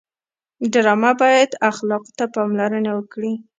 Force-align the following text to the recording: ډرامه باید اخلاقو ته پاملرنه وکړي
ډرامه 0.73 1.11
باید 1.21 1.49
اخلاقو 1.69 2.11
ته 2.17 2.25
پاملرنه 2.35 2.91
وکړي 2.95 3.33